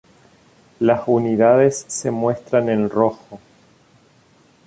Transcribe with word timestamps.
Las 0.79 1.03
unidades 1.05 1.85
se 1.87 2.09
muestran 2.09 2.69
en 2.69 2.89
rojo. 2.89 3.39